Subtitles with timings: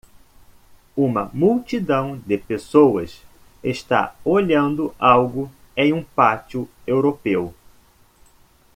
[0.97, 3.21] Uma multidão de pessoas
[3.63, 7.53] está olhando algo em um pátio europeu.